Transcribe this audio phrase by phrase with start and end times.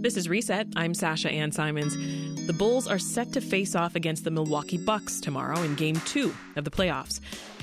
[0.00, 0.68] This is Reset.
[0.76, 1.96] I'm Sasha Ann Simons.
[2.46, 6.32] The Bulls are set to face off against the Milwaukee Bucks tomorrow in game two
[6.54, 7.18] of the playoffs.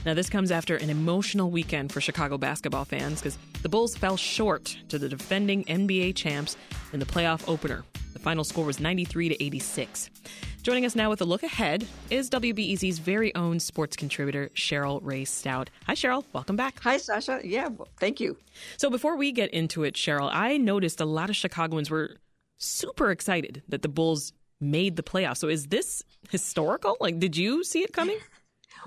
[0.06, 4.18] Now, this comes after an emotional weekend for Chicago basketball fans because the Bulls fell
[4.18, 6.58] short to the defending NBA champs
[6.92, 7.86] in the playoff opener.
[8.12, 10.10] The final score was 93 to 86.
[10.62, 15.24] Joining us now with a look ahead is WBEZ's very own sports contributor, Cheryl Raye
[15.24, 15.70] Stout.
[15.88, 16.26] Hi, Cheryl.
[16.34, 16.80] Welcome back.
[16.82, 17.40] Hi, Sasha.
[17.44, 18.36] Yeah, well, thank you.
[18.78, 22.18] So, before we get into it, Cheryl, I noticed a lot of Chicagoans were
[22.58, 25.38] super excited that the Bulls made the playoffs.
[25.38, 26.98] So, is this historical?
[27.00, 28.20] Like, did you see it coming?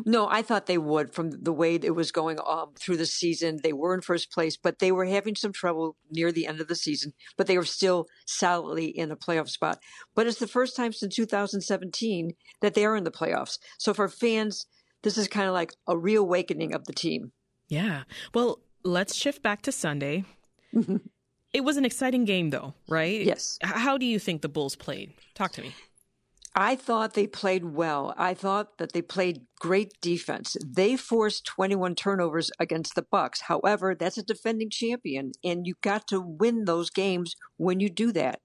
[0.04, 3.60] No, I thought they would from the way it was going um, through the season.
[3.62, 6.68] They were in first place, but they were having some trouble near the end of
[6.68, 9.80] the season, but they were still solidly in a playoff spot.
[10.14, 13.58] But it's the first time since 2017 that they are in the playoffs.
[13.78, 14.66] So for fans,
[15.02, 17.32] this is kind of like a reawakening of the team.
[17.68, 18.04] Yeah.
[18.34, 20.24] Well, let's shift back to Sunday.
[21.52, 23.22] it was an exciting game, though, right?
[23.22, 23.58] Yes.
[23.62, 25.14] How do you think the Bulls played?
[25.34, 25.74] Talk to me.
[26.54, 28.14] I thought they played well.
[28.16, 30.56] I thought that they played great defense.
[30.66, 33.42] They forced 21 turnovers against the Bucks.
[33.42, 38.10] However, that's a defending champion and you got to win those games when you do
[38.12, 38.40] that.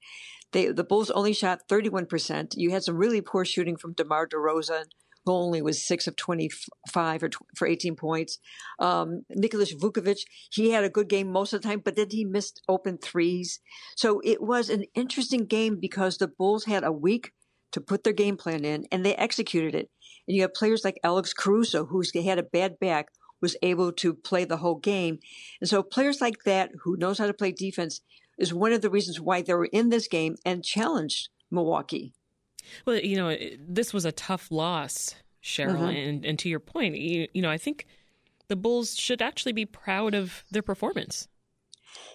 [0.52, 2.54] They, the Bulls only shot 31%.
[2.56, 4.86] You had some really poor shooting from DeMar DeRozan,
[5.26, 8.40] only was 6 of 25 or tw- for 18 points.
[8.80, 10.22] Um, Nicholas Vucevic,
[10.52, 13.60] he had a good game most of the time, but then he missed open threes.
[13.96, 17.32] So it was an interesting game because the Bulls had a week
[17.72, 19.90] to put their game plan in and they executed it.
[20.28, 23.08] And you have players like Alex Caruso, who's had a bad back,
[23.42, 25.20] was able to play the whole game.
[25.60, 28.02] And so players like that who knows how to play defense
[28.38, 32.14] is one of the reasons why they were in this game and challenged Milwaukee.
[32.86, 35.76] Well, you know, this was a tough loss, Cheryl.
[35.76, 35.84] Mm-hmm.
[35.84, 37.88] And, and to your point, you, you know, I think
[38.48, 41.28] the Bulls should actually be proud of their performance.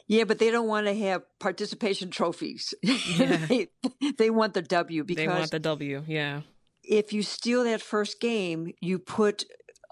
[0.07, 2.75] Yeah, but they don't want to have participation trophies.
[2.83, 3.47] Yeah.
[3.47, 3.69] they,
[4.17, 6.05] they want the W because they want the W.
[6.07, 6.43] Yeah.
[6.83, 9.45] If you steal that first game, you put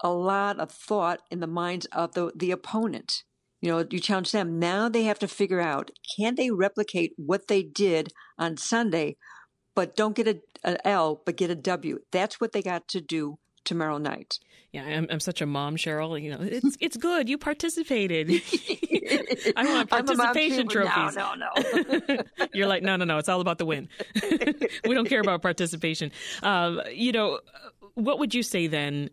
[0.03, 3.23] a lot of thought in the minds of the, the opponent.
[3.61, 4.59] You know, you challenge them.
[4.59, 9.17] Now they have to figure out can they replicate what they did on Sunday,
[9.77, 11.99] but don't get a, an L, but get a W.
[12.11, 14.39] That's what they got to do tomorrow night.
[14.71, 16.19] Yeah, I'm, I'm such a mom, Cheryl.
[16.19, 17.29] You know, it's it's good.
[17.29, 18.27] You participated.
[19.55, 21.15] I want participation trophies.
[21.15, 21.51] No, no,
[22.09, 22.23] no.
[22.55, 23.19] You're like, no, no, no.
[23.19, 23.87] It's all about the win.
[24.87, 26.11] we don't care about participation.
[26.41, 27.39] Um, you know,
[27.93, 29.11] what would you say then?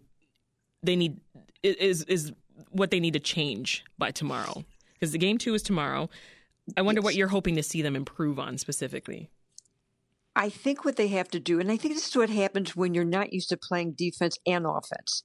[0.83, 1.21] They need
[1.63, 2.33] is is
[2.71, 4.65] what they need to change by tomorrow
[4.95, 6.09] because the game two is tomorrow.
[6.75, 7.05] I wonder yes.
[7.05, 9.29] what you're hoping to see them improve on specifically.
[10.37, 12.95] I think what they have to do, and I think this is what happens when
[12.95, 15.25] you're not used to playing defense and offense,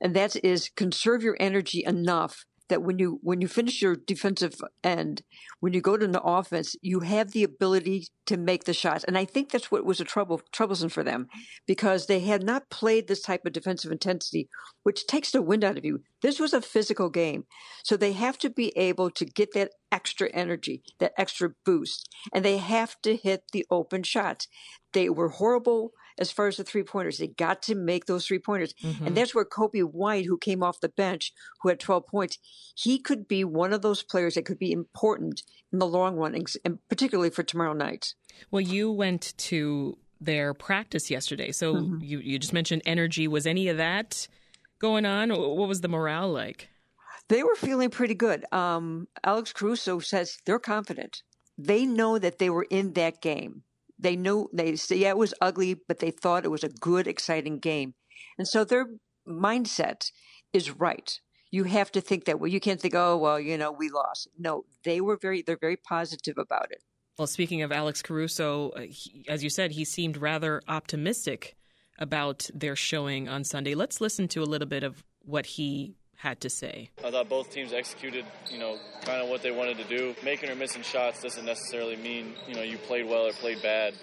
[0.00, 4.54] and that is conserve your energy enough that when you when you finish your defensive
[4.82, 5.22] end,
[5.60, 9.04] when you go to the offense, you have the ability to make the shots.
[9.04, 11.28] And I think that's what was a trouble troublesome for them
[11.66, 14.48] because they had not played this type of defensive intensity,
[14.82, 16.02] which takes the wind out of you.
[16.22, 17.44] This was a physical game.
[17.84, 22.44] So they have to be able to get that extra energy, that extra boost, and
[22.44, 24.48] they have to hit the open shots.
[24.92, 27.18] They were horrible as far as the three pointers.
[27.18, 28.74] They got to make those three pointers.
[28.84, 29.06] Mm-hmm.
[29.06, 31.32] And that's where Coby White, who came off the bench,
[31.62, 32.38] who had 12 points,
[32.76, 35.42] he could be one of those players that could be important
[35.72, 38.14] in the long run, and particularly for tomorrow night.
[38.50, 41.50] Well, you went to their practice yesterday.
[41.50, 41.98] So mm-hmm.
[42.02, 43.26] you, you just mentioned energy.
[43.26, 44.28] Was any of that
[44.78, 45.30] going on?
[45.30, 46.68] What was the morale like?
[47.28, 48.44] They were feeling pretty good.
[48.52, 51.22] Um, Alex Caruso says they're confident.
[51.56, 53.62] They know that they were in that game.
[54.00, 57.58] They knew they yeah it was ugly, but they thought it was a good, exciting
[57.58, 57.94] game,
[58.38, 58.86] and so their
[59.28, 60.10] mindset
[60.52, 61.20] is right.
[61.50, 62.48] You have to think that way.
[62.50, 64.28] You can't think, oh well, you know, we lost.
[64.38, 66.82] No, they were very they're very positive about it.
[67.18, 71.56] Well, speaking of Alex Caruso, uh, he, as you said, he seemed rather optimistic
[71.98, 73.74] about their showing on Sunday.
[73.74, 76.90] Let's listen to a little bit of what he had to say.
[77.02, 78.76] I thought both teams executed, you know,
[79.06, 80.14] kind of what they wanted to do.
[80.22, 83.94] Making or missing shots doesn't necessarily mean, you know, you played well or played bad.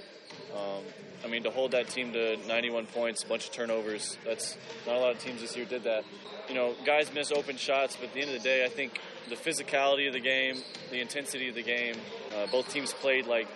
[0.52, 0.84] Um,
[1.24, 4.96] I mean, to hold that team to 91 points, a bunch of turnovers, that's not
[4.96, 6.06] a lot of teams this year did that.
[6.50, 9.00] You know, guys miss open shots, but at the end of the day, I think
[9.30, 11.98] the physicality of the game, the intensity of the game,
[12.36, 13.48] uh, both teams played like,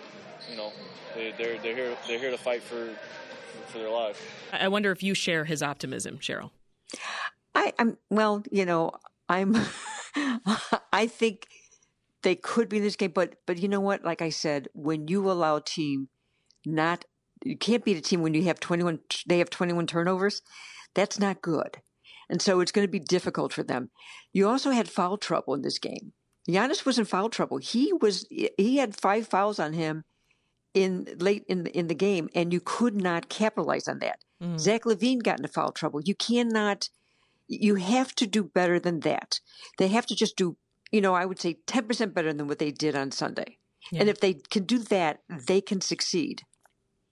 [0.48, 0.72] you know,
[1.16, 2.90] they're, they're, they're, here, they're here to fight for,
[3.66, 4.24] for their life.
[4.52, 6.50] I wonder if you share his optimism, Cheryl.
[7.62, 8.90] I, I'm well, you know,
[9.28, 9.56] I'm.
[10.92, 11.46] I think
[12.22, 14.04] they could be in this game, but but you know what?
[14.04, 16.08] Like I said, when you allow a team
[16.66, 17.04] not,
[17.44, 18.98] you can't beat a team when you have twenty one.
[19.26, 20.42] They have twenty one turnovers.
[20.94, 21.78] That's not good,
[22.28, 23.90] and so it's going to be difficult for them.
[24.32, 26.12] You also had foul trouble in this game.
[26.48, 27.58] Giannis was in foul trouble.
[27.58, 30.04] He was he had five fouls on him
[30.74, 34.18] in late in the, in the game, and you could not capitalize on that.
[34.42, 34.58] Mm.
[34.58, 36.00] Zach LaVine got into foul trouble.
[36.04, 36.88] You cannot.
[37.52, 39.40] You have to do better than that.
[39.78, 40.56] They have to just do,
[40.90, 43.58] you know, I would say ten percent better than what they did on Sunday.
[43.90, 44.00] Yeah.
[44.00, 46.42] And if they can do that, they can succeed.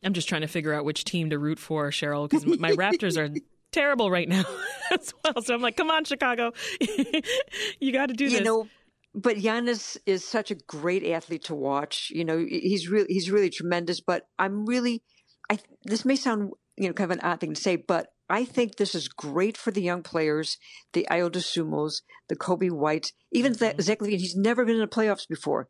[0.02, 3.18] I'm just trying to figure out which team to root for, Cheryl, because my Raptors
[3.18, 3.34] are
[3.72, 4.44] terrible right now
[4.90, 5.42] as well.
[5.42, 6.52] So I'm like, come on, Chicago,
[7.80, 8.38] you got to do this.
[8.38, 8.68] You know,
[9.14, 12.10] but Giannis is such a great athlete to watch.
[12.14, 14.00] You know, he's really he's really tremendous.
[14.00, 15.02] But I'm really,
[15.50, 18.44] I this may sound you know kind of an odd thing to say, but I
[18.44, 20.56] think this is great for the young players,
[20.92, 23.80] the Ayo Dosunmus, the Coby Whites, even mm-hmm.
[23.80, 24.18] Zach LaVine.
[24.20, 25.68] He's never been in the playoffs before.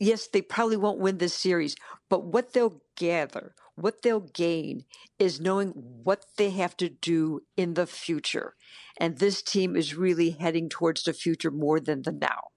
[0.00, 1.76] Yes, they probably won't win this series,
[2.10, 4.84] but what they'll gather, what they'll gain
[5.20, 5.68] is knowing
[6.02, 8.54] what they have to do in the future.
[8.98, 12.48] And this team is really heading towards the future more than the now.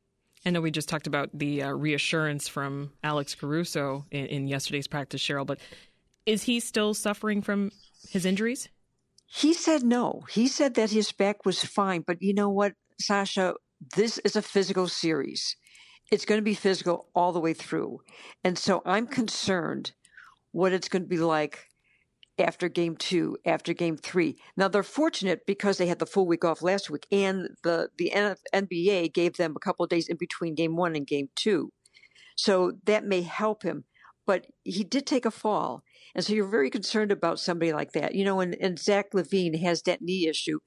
[0.45, 4.88] I know we just talked about the uh, reassurance from Alex Caruso in, in yesterday's
[4.88, 5.59] practice, Cheryl, but
[6.25, 7.71] is he still suffering from
[8.09, 8.69] his injuries?
[9.27, 10.24] He said no.
[10.29, 12.03] He said that his back was fine.
[12.06, 13.56] But you know what, Sasha?
[13.95, 15.56] This is a physical series.
[16.09, 18.01] It's going to be physical all the way through.
[18.44, 19.91] And so I'm concerned
[20.51, 21.68] what it's going to be like
[22.39, 24.38] after game two, after game three.
[24.56, 28.12] Now they're fortunate because they had the full week off last week, and the the
[28.53, 31.71] NBA gave them a couple of days in between game one and game two,
[32.35, 33.85] so that may help him.
[34.27, 35.81] But he did take a fall,
[36.13, 38.13] and so you're very concerned about somebody like that.
[38.13, 40.59] You know, and, and Zach LaVine has that knee issue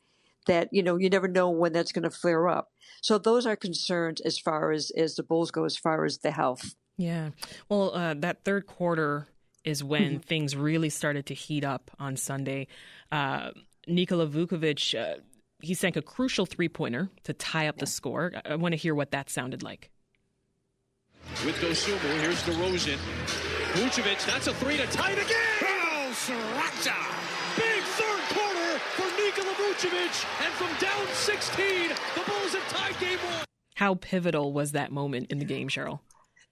[0.46, 2.68] that you know you never know when that's going to flare up.
[3.02, 6.32] So those are concerns as far as as the Bulls go, as far as the
[6.32, 6.74] health.
[6.96, 7.30] Yeah.
[7.68, 9.28] Well, uh, that third quarter
[9.64, 10.18] is when mm-hmm.
[10.18, 12.66] things really started to heat up on Sunday.
[13.12, 13.50] Uh,
[13.86, 15.20] Nikola Vucevic, uh,
[15.60, 18.32] he sank a crucial three pointer to tie up the score.
[18.44, 19.90] I, I want to hear what that sounded like.
[21.44, 22.98] With Dosunmu, here's DeRozan.
[23.74, 25.36] Vucevic, that's a three to tie it again.
[25.62, 26.96] Oh, Sriracha.
[27.56, 30.26] Big third quarter for Nikola Vucevic.
[30.44, 33.44] And from down 16, the Bulls have tied game one.
[33.76, 36.00] How pivotal was that moment in the game, Cheryl?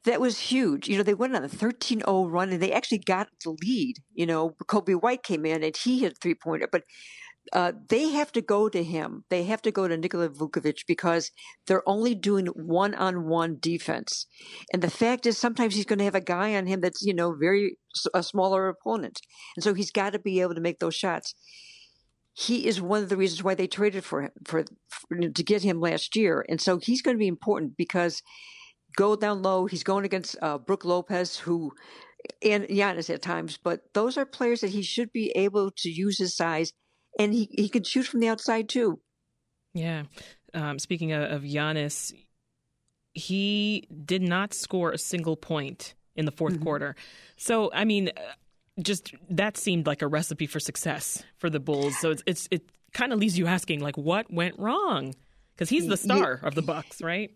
[0.04, 0.88] that was huge.
[0.88, 3.98] You know, they went on a 13 0 run and they actually got the lead.
[4.14, 6.84] You know, Coby White came in and he hit a three pointer, but
[7.52, 9.24] uh, they have to go to him.
[9.30, 11.30] They have to go to Nikola Vucevic because
[11.66, 14.26] they're only doing one on one defense.
[14.72, 17.14] And the fact is, sometimes he's going to have a guy on him that's, you
[17.14, 17.78] know, very,
[18.14, 19.20] a smaller opponent.
[19.56, 21.34] And so he's got to be able to make those shots.
[22.32, 25.62] He is one of the reasons why they traded for him, for, for to get
[25.62, 26.44] him last year.
[26.48, 28.22] And so he's going to be important because
[28.96, 29.66] go down low.
[29.66, 31.72] He's going against uh, Brook Lopez, who
[32.42, 36.18] and Giannis at times, but those are players that he should be able to use
[36.18, 36.72] his size,
[37.18, 39.00] and he he can shoot from the outside too.
[39.74, 40.04] Yeah.
[40.54, 42.12] Um, speaking of, of Giannis,
[43.12, 46.62] he did not score a single point in the 4th mm-hmm.
[46.62, 46.96] quarter.
[47.36, 48.20] So, I mean, uh,
[48.82, 51.98] just that seemed like a recipe for success for the Bulls.
[51.98, 52.62] So it's, it's it
[52.92, 55.14] kind of leaves you asking, like, what went wrong?
[55.58, 56.46] Because he's the star yeah.
[56.46, 57.32] of the Bucks, right?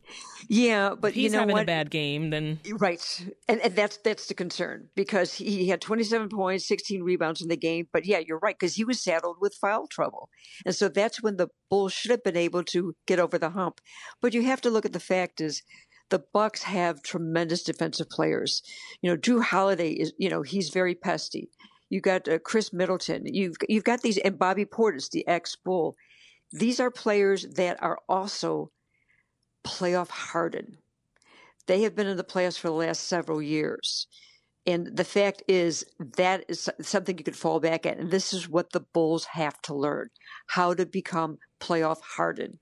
[0.48, 1.62] Yeah, but if he's you know having what?
[1.62, 6.28] a bad game, then right, and, and that's that's the concern because he had 27
[6.28, 7.88] points, 16 rebounds in the game.
[7.92, 10.28] But yeah, you're right because he was saddled with foul trouble,
[10.64, 13.80] and so that's when the Bulls should have been able to get over the hump.
[14.20, 15.64] But you have to look at the fact is
[16.10, 18.62] the Bucks have tremendous defensive players.
[19.00, 21.48] You know, Jrue Holiday is you know he's very pesty.
[21.90, 23.24] You got uh, Khris Middleton.
[23.26, 25.96] You've you've got these and Bobby Portis, the ex Bull
[26.52, 28.70] these are players that are also
[29.64, 30.78] playoff hardened.
[31.66, 34.06] They have been in the playoffs for the last several years.
[34.66, 35.84] And the fact is,
[36.16, 37.98] that is something you could fall back at.
[37.98, 40.08] And this is what the Bulls have to learn
[40.46, 42.58] how to become playoff hardened.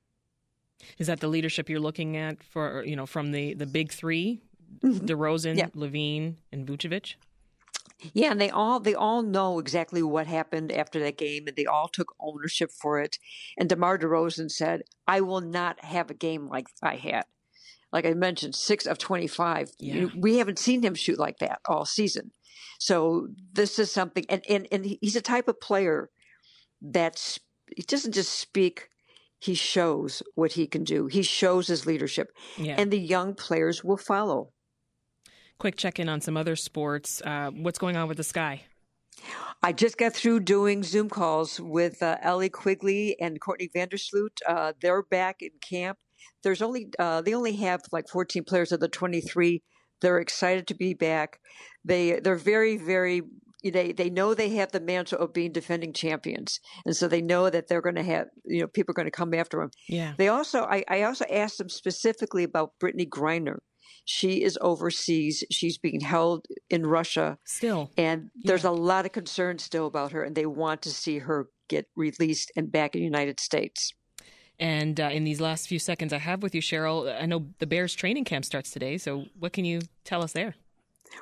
[0.97, 4.40] Is that the leadership you're looking at for, you know, from the, the big 3
[4.82, 5.04] mm-hmm.
[5.04, 5.68] DeRozan, yeah.
[5.75, 7.16] LaVine, and Vucevic?
[8.12, 11.66] Yeah, and they all they all know exactly what happened after that game, and they
[11.66, 13.19] all took ownership for it.
[13.59, 17.25] And DeMar DeRozan said, "I will not have a game like I had."
[17.92, 19.73] Like I mentioned, six of twenty-five.
[19.78, 20.07] Yeah.
[20.16, 22.33] We haven't seen him shoot like that all season.
[22.78, 26.11] So this is something, and and and he's a type of player
[26.80, 27.38] that
[27.76, 28.88] he doesn't just speak.
[29.38, 31.07] He shows what he can do.
[31.07, 32.76] He shows his leadership, yeah.
[32.78, 34.52] and the young players will follow
[35.60, 37.22] quick check in on some other sports.
[37.24, 38.62] Uh, what's going on with the sky?
[39.62, 44.38] I just got through doing Zoom calls with uh, Allie Quigley and Courtney Vandersloot.
[44.48, 45.98] Uh, they're back in camp.
[46.42, 49.62] There's only uh, they only have like 14 players of the 23.
[50.00, 51.38] They're excited to be back.
[51.84, 53.20] They they're very very
[53.62, 57.50] they they know they have the mantle of being defending champions, and so they know
[57.50, 59.70] that they're going to have you know people are going to come after them.
[59.86, 60.14] Yeah.
[60.16, 63.58] They also I, I also asked them specifically about Brittney Griner
[64.04, 65.44] She is overseas.
[65.50, 67.38] She's being held in Russia.
[67.44, 67.90] Still.
[67.97, 68.70] And there's yeah.
[68.70, 72.50] a lot of concern still about her, and they want to see her get released
[72.56, 73.92] and back in the United States.
[74.59, 77.66] And uh, in these last few seconds I have with you, Cheryl, I know the
[77.66, 78.99] Bears training camp starts today.
[78.99, 80.54] So what can you tell us there?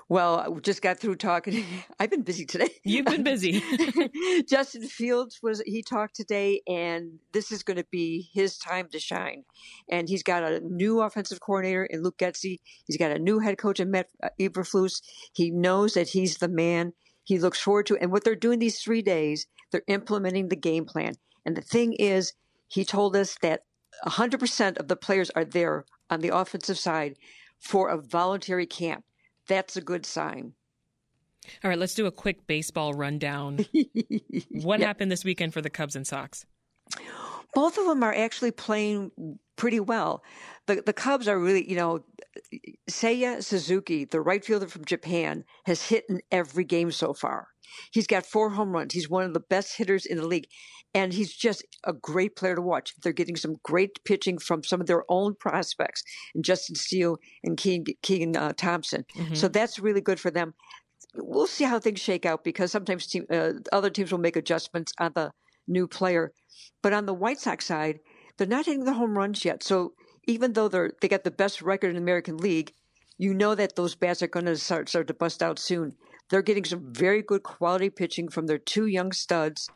[0.09, 1.65] Well, I just got through talking.
[2.01, 2.71] I've been busy today.
[2.85, 3.63] You've been busy.
[4.49, 8.99] Justin Fields was he talked today, and this is going to be his time to
[8.99, 9.45] shine.
[9.91, 12.59] And he's got a new offensive coordinator in Luke Getsy.
[12.87, 15.03] He's got a new head coach in Matt uh, Eberflus.
[15.33, 16.93] He knows that he's the man.
[17.25, 20.87] He looks forward to, and what they're doing these three days, they're implementing the game
[20.87, 21.15] plan.
[21.45, 22.33] And the thing is,
[22.69, 23.65] he told us that
[24.07, 27.17] 100% of the players are there on the offensive side
[27.59, 29.05] for a voluntary camp.
[29.49, 30.53] That's a good sign.
[31.65, 33.65] All right, let's do a quick baseball rundown.
[34.51, 34.87] what yep.
[34.87, 36.45] happened this weekend for the Cubs and Sox?
[37.55, 40.23] Both of them are actually playing pretty well.
[40.67, 42.05] The the Cubs are really, you know,
[42.91, 47.49] Seiya Suzuki, the right fielder from Japan, has hit in every game so far.
[47.93, 48.95] He's got four home runs.
[48.95, 50.49] He's one of the best hitters in the league.
[50.95, 52.95] And he's just a great player to watch.
[53.03, 56.03] They're getting some great pitching from some of their own prospects,
[56.35, 59.05] and Justin Steele and Keegan, Keegan uh, Thompson.
[59.15, 59.35] Mm-hmm.
[59.35, 60.55] So that's really good for them.
[61.15, 64.93] We'll see how things shake out because sometimes team, uh, other teams will make adjustments
[64.99, 65.33] on the
[65.67, 66.33] new player.
[66.83, 68.01] But on the White Sox side,
[68.39, 69.63] they're not hitting the home runs yet.
[69.63, 69.93] So
[70.29, 72.73] even though they're they got the best record in the American League,
[73.17, 75.97] you know that those bats are going to start start to bust out soon.
[76.31, 79.69] They're getting some very good quality pitching from their two young studs,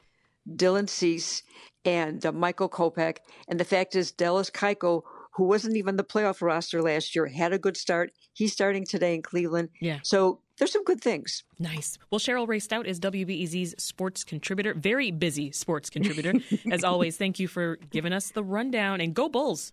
[0.49, 1.43] Dylan Cease
[1.85, 3.17] and uh, Michael Kopech.
[3.49, 7.55] And the fact is, Dallas Keuchel, who wasn't even the playoff roster last year, had
[7.55, 8.13] a good start.
[8.35, 9.71] He's starting today in Cleveland.
[9.81, 10.01] Yeah.
[10.03, 11.43] So there's some good things.
[11.59, 11.99] Nice.
[12.11, 16.35] Well, Cheryl Raye Stout is WBEZ's sports contributor, very busy sports contributor.
[16.71, 19.73] As always, thank you for giving us the rundown and go Bulls.